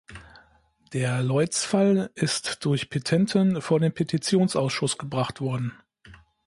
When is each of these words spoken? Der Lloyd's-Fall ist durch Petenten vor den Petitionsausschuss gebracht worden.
Der 0.93 1.21
Lloyd's-Fall 1.21 2.09
ist 2.15 2.65
durch 2.65 2.89
Petenten 2.89 3.61
vor 3.61 3.79
den 3.79 3.93
Petitionsausschuss 3.93 4.97
gebracht 4.97 5.41
worden. 5.41 5.73